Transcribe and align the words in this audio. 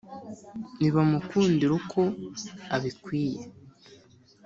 nibamukundire 0.79 1.69
uko 1.79 2.01
abikwiye 2.75 3.41